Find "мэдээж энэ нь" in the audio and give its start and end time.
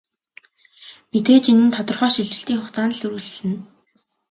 1.11-1.73